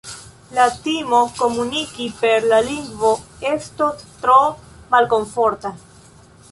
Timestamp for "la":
0.57-0.63, 2.53-2.63